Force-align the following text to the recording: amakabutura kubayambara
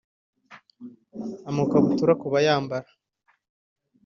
amakabutura 1.49 2.13
kubayambara 2.21 2.89